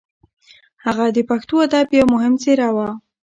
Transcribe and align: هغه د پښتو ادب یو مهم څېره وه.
هغه 0.85 1.05
د 1.15 1.17
پښتو 1.29 1.55
ادب 1.65 1.87
یو 1.99 2.05
مهم 2.13 2.33
څېره 2.41 2.67
وه. 2.75 2.89